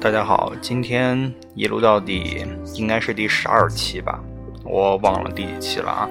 [0.00, 2.42] 大家好，今天一路到底
[2.74, 4.18] 应该是第十二期吧，
[4.64, 6.08] 我忘了第几期了啊。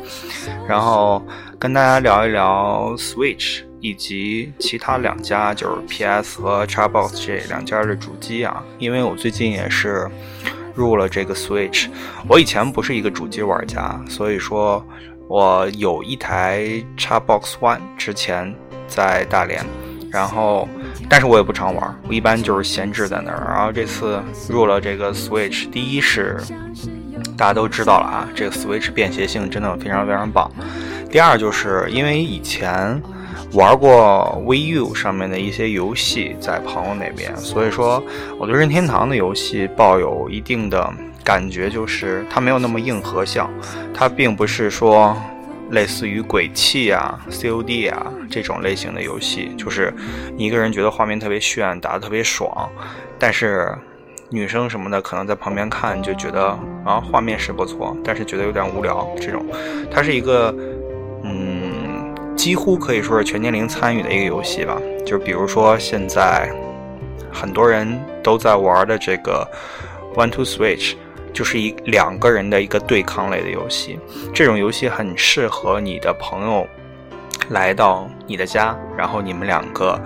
[0.67, 1.19] 然后
[1.57, 10.07] 跟大家聊一聊 Switch 以及其他两家，就是 PS 和 Xbox 这两家的主机啊，因为我最近也是
[10.75, 11.87] 入了这个 Switch，
[12.27, 14.85] 我以前不是一个主机玩家，所以说。
[15.27, 18.51] 我有一台 Xbox One，之前
[18.87, 19.63] 在大连，
[20.09, 20.67] 然后，
[21.09, 23.51] 但是我也不常玩，我一般就是闲置在那儿。
[23.53, 26.37] 然后这次入了这个 Switch，第一是
[27.35, 30.49] 大家都知道了啊，这个 Switch 便携性真的非常非常棒。
[31.09, 33.01] 第二就是因为以前
[33.53, 38.03] 玩过 VU 上面的一些游戏，在朋友那边，所以说
[38.37, 40.93] 我对任天堂的游戏抱有一定的。
[41.21, 43.47] 感觉就是它没有那么硬核像，
[43.93, 45.15] 它并不是说
[45.71, 49.93] 类似于鬼泣啊、COD 啊这种类型的游戏，就是
[50.37, 52.69] 一个人觉得画面特别炫，打得特别爽，
[53.19, 53.71] 但是
[54.29, 56.47] 女生什么的可能在旁边看就觉得
[56.83, 59.07] 啊画面是不错，但是觉得有点无聊。
[59.19, 59.45] 这种
[59.91, 60.53] 它是一个
[61.23, 66.51] 嗯几乎可以说是全年龄参与的一个游戏吧，就比如说现在
[67.31, 69.47] 很多人都在玩的这个
[70.15, 70.95] One Two Switch。
[71.33, 73.99] 就是一两个人的一个对抗类的游戏，
[74.33, 76.67] 这种游戏很适合你的朋友
[77.49, 79.99] 来到你的家，然后你们两个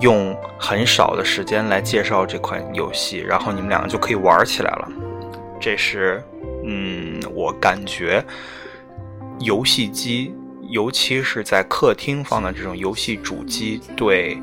[0.00, 4.88] 用很少的时间来介绍这款游戏，然后你们两个就可以玩起来了。
[5.60, 6.22] 这是，
[6.64, 8.24] 嗯，我感觉
[9.40, 10.34] 游戏机，
[10.68, 14.40] 尤其是在客厅放的这种游戏主机，对。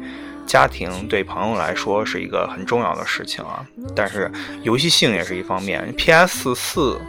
[0.47, 4.31] 家庭对朋友来说是一个很重要的事情啊，但是
[4.63, 5.93] 游戏性也是一方面。
[5.97, 6.99] PS 四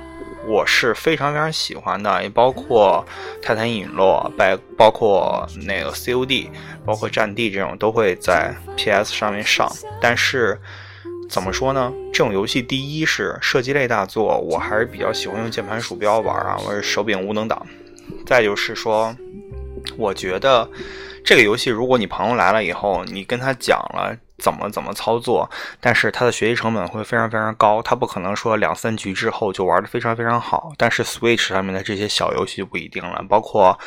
[0.46, 3.04] 我是非常非常喜欢的，也包括
[3.42, 6.48] 《泰坦陨落》、包包括那个 COD、
[6.84, 9.70] 包括《战地》这种都会在 PS 上面上。
[10.00, 10.58] 但是
[11.30, 11.92] 怎么说呢？
[12.12, 17.64] 这种游戏第一是射击类大作，我还是比较喜欢用键盘鼠标玩啊，我是手柄无能党。
[18.26, 19.14] 再就是说，
[19.96, 20.68] 我觉得。
[21.28, 25.46] 这个游戏，如果你朋友来了以后，你跟他讲了怎么怎么操作，
[25.78, 30.72] 但是他的学习成本会非常非常高，他不可能说两三局之后就玩的非常非常好。
[30.78, 33.78] 但是 Switch 上面的这些小游戏就不一定了，包括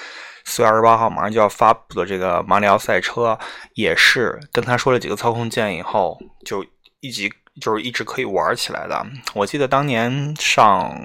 [0.45, 3.35] 四月二十八号马上就要发布的这个马里奥赛车，
[3.73, 6.63] 也是跟他说了几个操控键以后，就
[6.99, 7.27] 一直
[7.59, 9.03] 就是一直可以玩起来的。
[9.33, 10.95] 我记得当年上。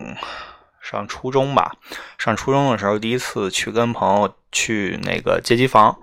[0.88, 1.72] 上初中吧，
[2.16, 5.96] 上初中的时候，第一次去跟朋友去那个街机房，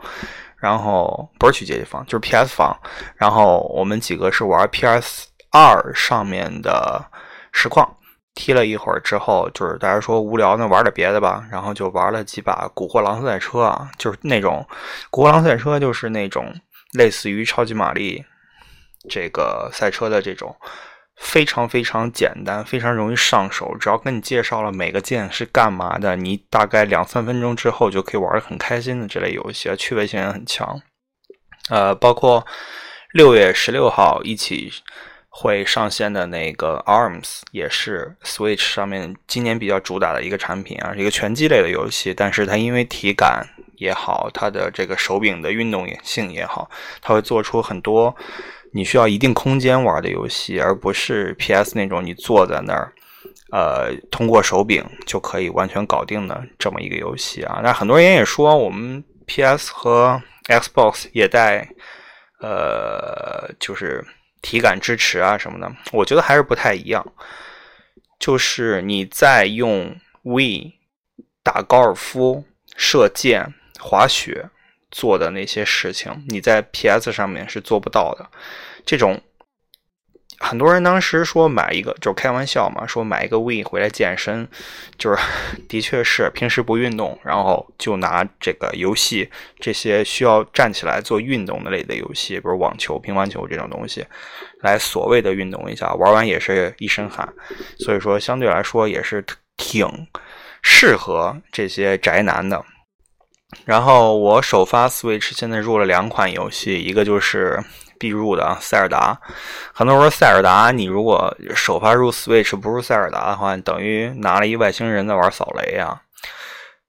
[0.57, 2.77] 然后不是去街机房，就是 PS 房，
[3.15, 7.01] 然后我们几个是玩 PS 二上面的
[7.53, 7.95] 实况，
[8.35, 14.65] 踢了一会儿之后，就是大家说无聊，那玩点别的吧，然后就玩了几把《古惑狼赛车》啊，就是那种
[15.09, 16.53] 《古惑狼赛车》，就是那种
[16.91, 18.21] 类似于超级玛丽
[19.09, 20.53] 这个赛车的这种。
[21.15, 23.75] 非常非常简单，非常容易上手。
[23.79, 30.81] 只要跟你介绍了每个键是干嘛的，你大概两三分钟之后就可以玩的很开心的这类游戏，趣味性也很强。
[31.69, 32.45] 呃，包括
[33.13, 34.71] 六月十六号一起
[35.29, 42.13] 会上线的那个 Arms，也是 Switch 上面今年比较主打的一个产品啊，是一个拳击类的游戏。
[42.13, 43.47] 但是它因为体感
[43.77, 46.69] 也好，它的这个手柄的运动性也好，
[47.01, 48.15] 它会做出很多。
[48.73, 52.91] 你需要一定空间玩的游戏，而不是 PS 那种你坐在那儿，
[53.51, 57.61] 呃，通过手柄就可以完全搞定的这么一个游戏啊。
[57.63, 61.69] 那很多人也说，我们 PS 和 Xbox 也带，
[62.39, 64.03] 呃，就是
[64.41, 65.71] 体感支持啊什么的。
[65.91, 67.05] 我觉得还是不太一样。
[68.19, 70.71] 就是你在用 Wii
[71.43, 72.43] 打高尔夫、
[72.75, 74.49] 射箭、滑雪。
[74.93, 78.29] 做的那些事情，你在 PS 上面是做不到的。
[78.85, 79.19] 这种
[80.37, 84.47] 很多人当时说买一个，就开玩笑嘛，说买一个 Wii 回来健身，
[84.97, 85.17] 就是
[85.67, 89.29] 的确是平时不运动，然后就拿这个游戏
[89.59, 94.05] 这些需要站起来做运动的类的游戏，比如网球、乒乓球这种东西，
[94.61, 97.27] 来所谓的运动一下，玩完也是一身汗。
[97.79, 99.25] 所以说，相对来说也是
[99.57, 99.87] 挺
[100.61, 102.63] 适合这些宅男的。
[103.65, 107.63] 然后我首发 Switch，现在入了两款游戏，一个就是
[107.99, 109.19] 必入的塞尔达。
[109.73, 116.01] 很多人说塞尔达，你如果首发入 Switch 不入塞尔达的话，等于拿了一外星人在玩扫雷啊。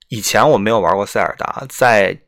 [0.09, 2.19] 以前我没有玩过塞尔达，在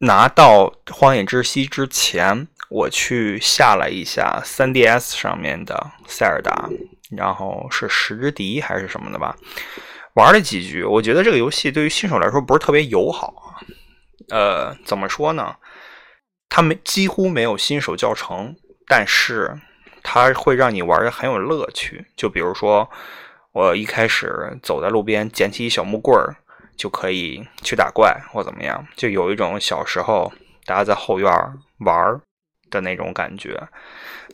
[0.00, 6.68] 拿到荒野之息之前，我去下了一下 3DS 上面的塞尔达，
[7.10, 9.36] 然后是十之敌还是什么的吧。
[10.18, 13.32] 玩了几局，我觉得这个游戏对于新手来说不是特别友好。
[14.30, 15.54] 呃，怎么说呢？
[16.48, 18.56] 它没几乎没有新手教程，
[18.88, 19.56] 但是
[20.02, 22.04] 它会让你玩的很有乐趣。
[22.16, 22.90] 就比如说，
[23.52, 26.34] 我一开始走在路边，捡起一小木棍儿，
[26.76, 30.32] 就可以去打怪或怎么样，就有一种小时候
[30.64, 31.32] 大家在后院
[31.78, 32.20] 玩
[32.70, 33.56] 的那种感觉。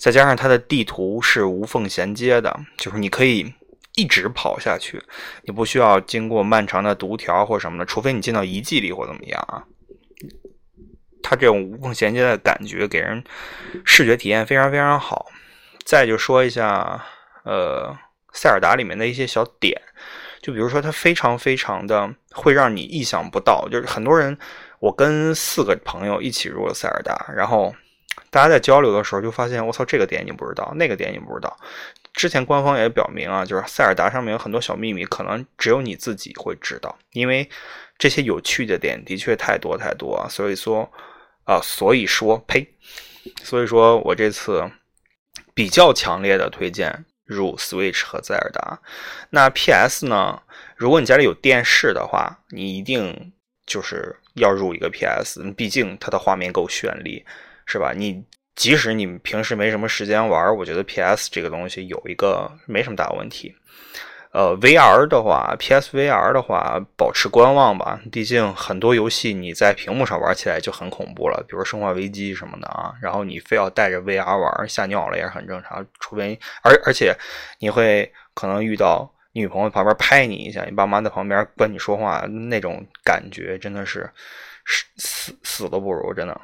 [0.00, 3.52] 再加上它的地图是无缝衔接的，就是你可以
[3.94, 5.02] 一直跑下去，
[5.42, 9.62] 你不需要经过漫长的读条或什么的，除非你进到遗迹里或怎么样啊。
[11.22, 13.24] 它这种无缝衔接的感觉给人
[13.84, 15.26] 视觉体验非常非常好。
[15.84, 17.02] 再就说一下，
[17.44, 17.96] 呃，
[18.32, 19.80] 塞尔达里面的一些小点，
[20.42, 24.36] 就比如说它非常非常的会让你意想不到，就是很多人，
[24.80, 27.74] 我跟四个朋友一起入了塞尔达，然后
[28.30, 31.56] 大家在交流的时候就发现，我操，这个点你不知道，那个点你不知道。
[32.14, 37.46] 之前官方也表明啊，就是塞尔达上面有很多小秘密，可能只有你自己会知道，因为
[37.98, 40.90] 这些有趣的点的确太多太多啊，所以说。
[41.46, 42.66] 啊，所以说，呸，
[43.42, 44.64] 所以说我这次
[45.52, 48.80] 比较强烈的推荐入 Switch 和塞尔达。
[49.28, 50.40] 那 PS 呢？
[50.74, 53.30] 如果你家里有电视的话，你一定
[53.66, 57.22] 就是要入一个 PS，毕竟它的画面够绚丽，
[57.66, 57.92] 是吧？
[57.94, 63.54] 你即使你平时没什么时间玩，我觉得 PS 这个东西有一个没什么大问题。
[64.30, 68.00] 呃，VR 的话，PSVR 的话，保持观望吧。
[68.10, 72.92] 毕竟很多游戏你在屏幕上玩起来就很恐怖了，比如《生化危机》什么的啊。
[73.00, 75.86] 然后你非要带着 VR 玩，吓尿了也是很正常。
[76.00, 77.14] 除非而而且
[77.60, 84.10] 你会可能遇到女朋友旁边拍你一下，你爸妈在旁边跟你说话，那种感觉真的是
[84.64, 86.12] 死死死都不如。
[86.12, 86.40] 真的，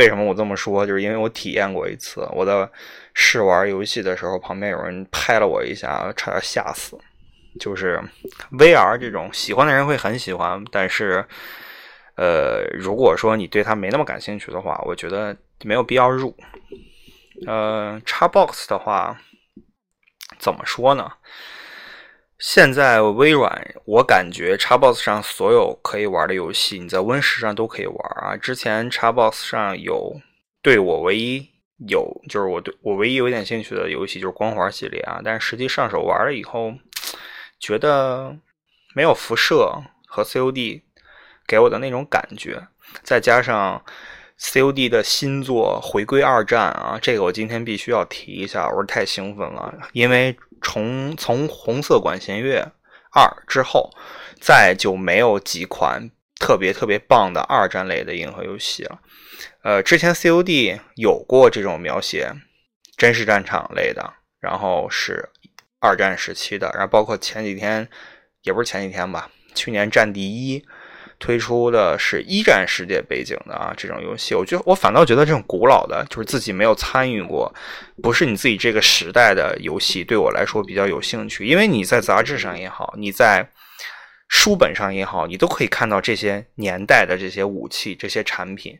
[0.00, 0.86] 为什么我这么说？
[0.86, 2.66] 就是因为我体验过一次，我在
[3.12, 6.98] 试玩游戏的时候，旁边有人拍了我一下，差点吓死。
[7.58, 8.00] 就是
[8.52, 11.22] VR 这种喜欢的人会很喜欢，但是，
[12.16, 16.34] 呃，如果说你对它没那么感兴趣的话，我觉得没有必要入。
[17.46, 19.20] 呃，Xbox 的话，
[20.38, 21.12] 怎么说呢？
[22.40, 28.36] 现在微软，我感觉 Xbox 上所有可以玩的游戏，你在 Win 十上都可以玩啊。
[28.36, 30.20] 之前 Xbox 上有
[30.60, 31.48] 对我唯一
[31.86, 36.74] 有就是我对我唯一有点兴趣的游戏就是光环系列啊，但是实际上手玩了以后。
[37.62, 38.34] 觉得
[38.94, 40.80] 没有辐射和 COD
[41.46, 42.68] 给我的那种感觉，
[43.02, 43.84] 再加上
[44.40, 52.72] COD 的新作回归二战啊，这个我今天必须要提一下，我是太兴奋了，因为从从红色管弦乐
[53.12, 53.90] 二之后，
[54.40, 56.10] 再就没有几款
[56.40, 58.98] 特别特别棒的二战类的银河游戏了。
[59.62, 62.32] 呃，之前 COD 有过这种描写
[62.96, 65.28] 真实战场类的，然后是。
[65.82, 67.88] 二战时期的，然后包括前几天，
[68.42, 70.60] 也不是前几天吧，去年《战地一》
[71.20, 77.54] 推出的是一战世界背景的啊，这种游戏，我觉得我反倒觉得这种古老的，就是自己没有参与过，
[78.02, 83.48] 不是你自己这个时代的游戏，对我来说比较有兴趣，因为你在杂志上也好，你在
[84.28, 88.76] 书本上也好，你都可以看到这些年代的这些武器、这些产品，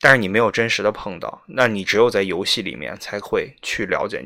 [0.00, 4.22] 但是你没有真实的碰到，那你只有在游戏里面才会去了解。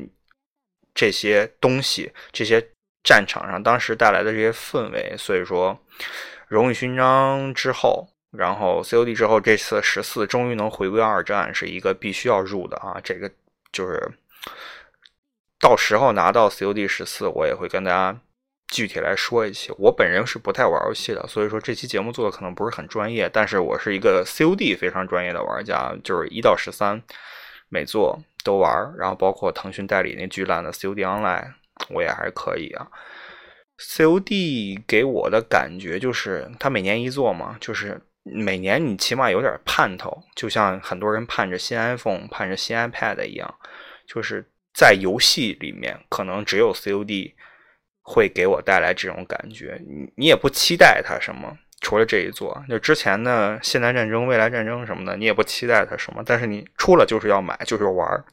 [0.95, 2.59] 这些东西，这些
[3.03, 5.79] 战场上当时带来的这些氛围，所以说，
[6.47, 12.99] 荣誉勋章之后，然后 COD 之后，这次十四终于能回归二战，是一个必须要入的啊！
[13.03, 13.29] 这个
[13.71, 14.11] 就是
[15.59, 18.19] 到时候拿到 COD 十四，我也会跟大家
[18.67, 19.73] 具体来说一些。
[19.77, 27.01] 我本人是不太玩游戏的，所以说这期节目做的可能不是很专业，但是我是一个 COD 非常专业的玩家，就是一到十三
[27.69, 28.19] 每座。
[28.43, 31.51] 都玩，然后包括腾讯代理那巨烂的 COD Online，
[31.89, 32.87] 我也还可以啊。
[33.79, 43.55] COD 给我的感觉就是，它每年一做嘛，就是每年你起码有点盼头，就像很多人盼着新 iPhone、盼着新 iPad 一样。
[44.07, 44.43] 就是
[44.73, 47.33] 在游戏里面，可能只有 COD
[48.01, 49.79] 会给我带来这种感觉。
[49.85, 51.57] 你你也不期待它什么。
[51.79, 58.25] 除了这一座，就之前的现代战争、未来战争什么的，你也不期待它什么，但是你出了就是要买，就是要玩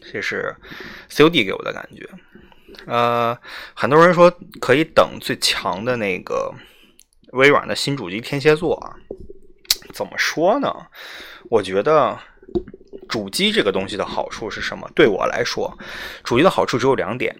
[0.00, 0.54] 这是
[1.10, 2.08] COD 给我的感觉。
[2.86, 3.36] 呃，
[3.74, 4.30] 很多人说
[4.60, 6.52] 可以等最强的那个
[7.32, 8.96] 微软的新主机天蝎座啊，
[9.94, 10.70] 怎么说呢？
[11.48, 12.18] 我觉得
[13.08, 14.90] 主机这个东西的好处是什么？
[14.94, 15.78] 对我来说，
[16.22, 17.36] 主机的好处只有两点。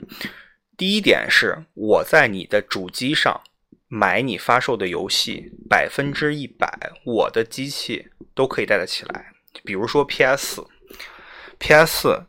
[0.76, 3.42] 第一点是我在你的主机上。
[3.88, 6.68] 买你发售的游戏，百分之一百，
[7.04, 9.32] 我的机器都可以带得起来。
[9.62, 10.66] 比如说 PS，PS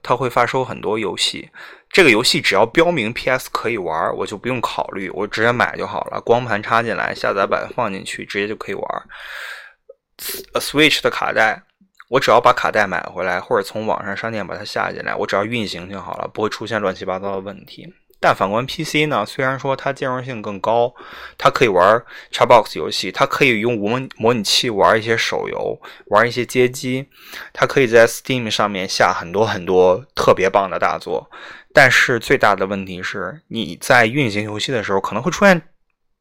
[0.03, 1.49] 它会发售很多游戏，
[1.97, 6.21] 这个游戏只要标明 PS 可以玩，我就不用考虑，我直接买就好了。
[6.21, 9.03] 光盘插进来，下载版放进去，直接就可以玩。
[10.61, 11.59] Switch 的卡带，
[12.07, 17.91] 我只要把卡带买回来，或者从网上商店把它下进来，我只要运行就好了，不会出现乱七八糟的问题。
[18.19, 20.91] 但反观 PC 呢，虽然说它兼容性更高，
[21.37, 27.07] 它可以玩 Xbox 游戏，它可以用无模模拟器玩一些手游，玩一些街机，
[27.53, 31.29] 它可以在 Steam 上面下很多很多特别棒的大作。
[31.71, 35.61] 但是最大的问题是，你在运行游戏的时候可能会出现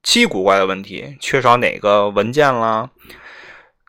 [0.02, 2.90] 奇奇古怪的问题，缺少哪个文件啦，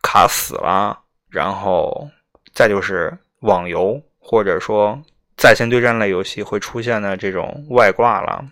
[0.02, 2.08] 卡死了，然后
[2.54, 5.02] 再就是网游或者说。
[5.38, 8.44] 在线对战类游戏会出现的这种外挂了，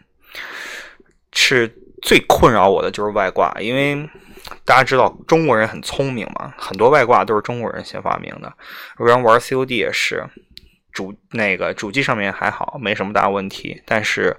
[1.33, 1.69] 是
[2.01, 4.09] 最困扰我的就是外挂，因为
[4.65, 8.53] 大家知道中国人很聪明嘛，很多外挂都是中国人先发明的。
[8.99, 10.25] 然后玩 COD 也是，
[10.93, 14.37] 主那个主机上面还好，没什么大问题，但是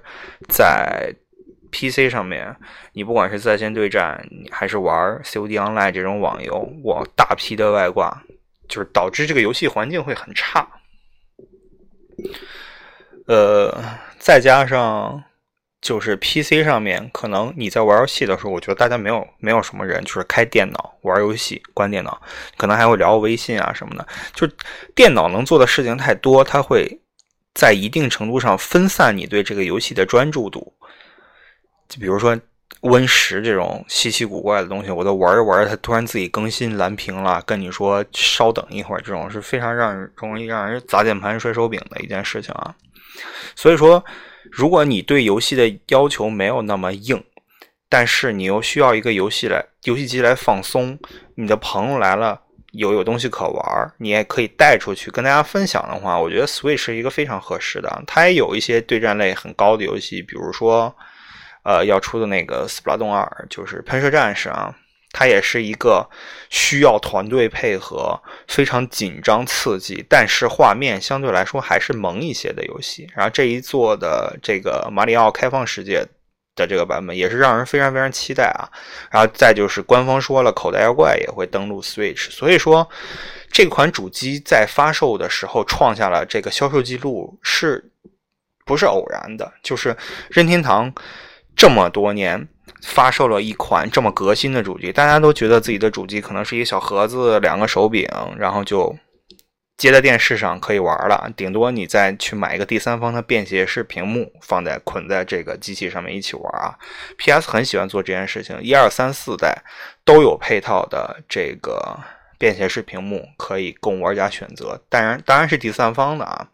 [0.48, 1.14] 在
[1.70, 2.56] PC 上面，
[2.94, 8.22] 你不管是在线对战，还是玩 COD Online 这种网游，我大批的外挂，
[8.66, 10.66] 就是导致这个游戏环境会很差。
[13.26, 13.72] 呃，
[14.18, 15.22] 再加上
[15.80, 22.20] 就是 PC 上面，可能你在玩游戏的时候，我觉得大家没有没有什么人就是开电脑玩游戏，关电脑，
[22.56, 24.06] 可能还会聊微信啊什么的。
[24.34, 24.48] 就
[24.94, 27.00] 电脑能做的事情太多，它会
[27.54, 30.74] 在一定程度上分散你对这个游戏的专注度。
[31.88, 32.38] 就比如说。
[32.80, 42.72] Win 十这种稀奇古怪的东西，我都玩着玩着，它突然自己更新蓝屏了，跟你说稍等一会儿，这种是非常让人容易让人砸键盘摔手柄的一件事情啊。
[43.56, 44.04] 所以说，
[44.52, 47.20] 如果你对游戏的要求没有那么硬，
[47.88, 50.96] 但是你又需要一个游戏来游戏机来放松，
[51.34, 58.04] 你的朋友来了有有东西可玩，你也可以带出去跟大家分享的话，我觉得 Switch 是一个非常合适的。
[58.06, 60.94] 它也有一些对战类很高的游戏，比如说。
[61.64, 63.22] 呃，要出的那个《斯普拉顿二》
[63.54, 64.74] 就是喷射战士啊，
[65.12, 66.08] 它也是一个
[66.48, 73.10] 需要团队配合、非常紧张刺激，但是画面相对来说还是萌一些的游戏。
[73.14, 76.06] 然后这一座的这个马里奥开放世界
[76.54, 78.68] 的这个版本也是让人非常非常期待啊。
[79.10, 82.88] 然后再就是官方说了，口袋妖怪也会登陆 Switch，所以说
[83.50, 87.90] 这款主机在发售的时候创下了这个销售记录，是
[88.64, 89.52] 不是偶然的？
[89.62, 89.94] 就是
[90.30, 90.92] 任天堂。
[91.58, 92.46] 这么多年
[92.82, 98.96] 发售了一款这么革新的主机，大家都觉得自己的主机可能是一个小盒子、两个手柄，然后就
[99.76, 101.28] 接在电视上可以玩了。
[101.36, 106.78] 顶多你再去买一个第三方的便携式屏幕，放在捆在这个机器上面一起玩啊。
[107.16, 109.60] PS 很喜欢做这件事情，一二三四代
[110.04, 111.98] 都有配套的这个
[112.38, 116.46] 便携式屏幕可以供玩家选择，当然当然是第三方的啊，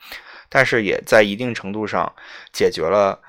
[0.48, 2.10] 但是也在一定程度上
[2.54, 3.20] 解决了。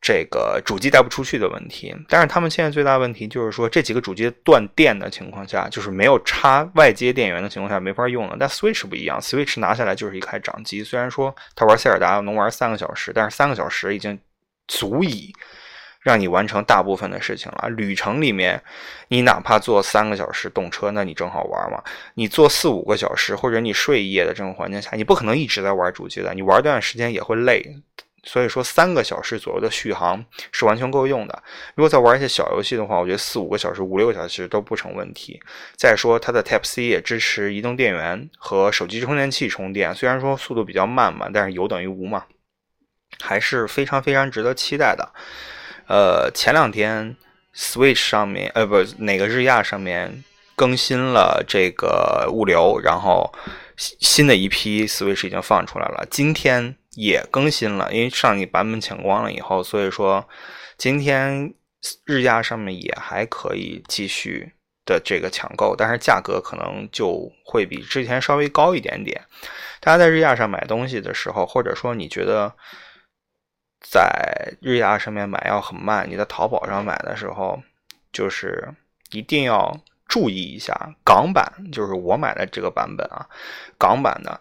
[0.00, 8.36] 这个主机带不出去的问题，但是他们现在最大问题就是说，这几个主机断电的情况下，就是没有插外接电源的情况下没法用了。
[8.38, 14.16] 但 Switch 不一样，Switch 拿下来就是一台掌机，虽然说它玩塞尔达能玩三个小时，但是三个小时已经
[14.68, 15.32] 足以
[16.00, 17.68] 让你完成大部分的事情了。
[17.68, 18.62] 旅程里面，
[19.08, 21.82] 你哪怕坐三个小时动车，那你正好玩嘛。
[22.14, 27.62] 你坐四五个小时，或者你睡一夜的这种环境下，你不可能一直在玩主机的，你玩段时间也会累。
[28.24, 31.42] 所以说，三个小时左右的续航是完全够用的。
[31.76, 35.40] 如果再玩一些小游戏的话，我觉得四五个小时、五六个小时都不成问题。
[35.76, 42.24] 再说，它的 Type C 也支持移动电源和手机充电器充电，虽然说速度比较慢嘛，但是有等于无嘛，
[43.20, 45.08] 还是非常非常值得期待的。
[45.86, 47.16] 呃，前两天
[47.54, 50.24] Switch 上面，呃，不，哪个日亚上面
[50.56, 53.32] 更新了这个物流，然后
[53.76, 56.04] 新的一批 Switch 已经放出来了。
[56.10, 56.74] 今天。
[56.98, 60.28] 也更新了，因为上一版本抢光了以后，所以说
[60.76, 61.54] 今天
[62.04, 64.52] 日价上面也还可以继续
[64.84, 69.22] 的这个抢购，但是价格可能就会比之前稍微高一点点。
[69.78, 72.52] 大家在日价上买东西的时候，或者说你觉得
[73.80, 77.62] 在日价上面买要很慢，你在淘宝上买的时候，
[78.12, 78.74] 就是
[79.12, 80.74] 一定要注意一下
[81.04, 83.24] 港版，就是我买的这个版本啊，
[83.78, 84.40] 港版的。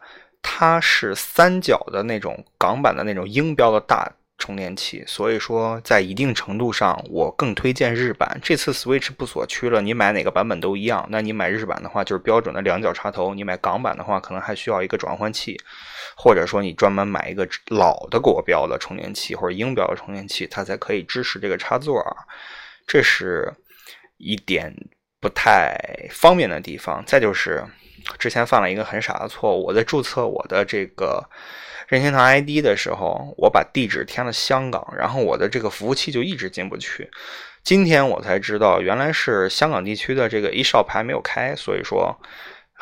[0.50, 8.40] 它是三角的那种港版的那种英标的大充电器，所以说在一定程度上，我更推荐日版。
[8.42, 11.06] 这次 Switch 不锁区了，你买哪个版本都一样。
[11.10, 15.60] 那你买日版的话，就是标准的两角插头；你买港版的话，可能还需要一个转换器，
[16.16, 22.02] 或者说你专门买一个老的国标的充电器或者英标的充电器，它才可以支持这个插座。
[22.88, 23.54] 这是
[24.18, 24.74] 一点
[25.20, 25.78] 不太
[26.10, 27.04] 方便的地方。
[27.06, 27.64] 再就是。
[28.18, 31.24] 之前犯了一个很傻的错误，我在注册我的这个
[31.88, 37.10] 任天堂 ID 的时候，我把地址填了香港，然后我的这个服务器就一直进不去。
[37.64, 42.18] 今天我才知道，原来是香港地区的这个 eShop 还没有开，所以说，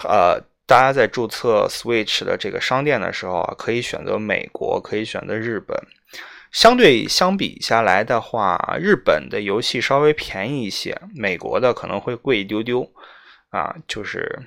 [0.04, 5.76] 呃，大家在注册 Switch 的这个商店的时候啊，可以选择美国，可以选择日本。
[6.52, 12.90] 相对相比下来的话，日本的游戏稍微便宜一些，美国的可能会贵一丢丢。
[13.50, 14.38] 啊，就是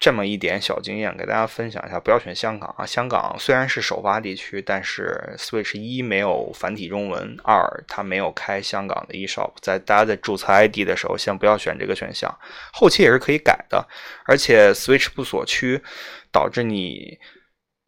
[0.00, 1.98] 这么一点小经验，给大家分享一下。
[1.98, 2.86] 不要选香港啊！
[2.86, 9.50] 香港虽然是首发地区，但是 Switch 一没有繁体中文，二它没有开香港的 eShop。
[9.60, 12.32] 在大家在注册 ID 的时候，先不要选这个选项，
[12.72, 13.84] 后期也是可以改的。
[14.24, 15.82] 而且 Switch 不锁区，
[16.30, 17.18] 导致你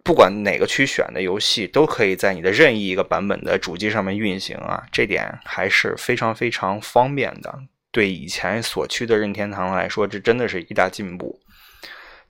[0.03, 7.57] 不管哪个区选的游戏，都可以在你的任意一个版本的主机上面运行啊，这点还是非常非常方便的。
[7.93, 11.41] 对以前所区的任天堂来说，这真的是一大进步。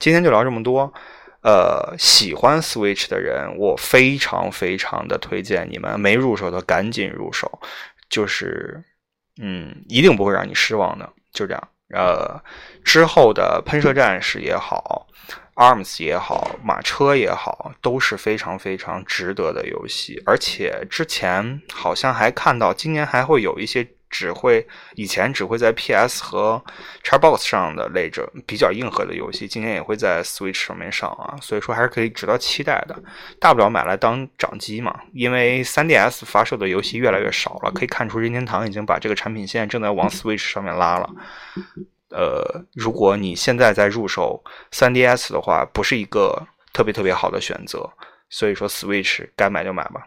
[0.01, 0.91] 今天就聊这么多。
[1.43, 7.61] 呃，喜欢 Switch 的人，我非常非常的推荐你们没入手的赶紧入手，
[8.09, 8.83] 就是
[9.39, 11.07] 嗯，一定不会让你失望的。
[11.31, 11.67] 就这样。
[11.93, 12.41] 呃，
[12.83, 15.05] 之后的喷射战士也好
[15.53, 20.19] ，Arms 也好，马车也好，都是非常非常值得的游戏。
[20.25, 23.87] 而且之前好像还看到，今年还会有一些。
[24.11, 26.61] 只会以前只会在 PS 和
[27.03, 32.95] Xbox 上的类着比较硬核的游戏，今年也会在 Switch 上面上啊，所以说还是可以值得期待的。
[33.39, 41.09] 大不了买来当掌机嘛，因为 3DS 发售的游戏越来越少了，可以看出任天堂已经把这个产品线正在往 Switch 上面拉了。
[42.09, 47.89] 呃，如果你现在在入手 3DS 的话，不是一个特别特别好的选择，
[48.29, 50.05] 所以说 Switch 该买就买吧。